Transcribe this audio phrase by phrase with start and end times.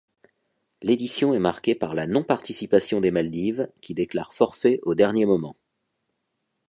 [0.81, 5.55] L'édition est marquée par la non-participation des Maldives, qui déclarent forfait au dernier moment.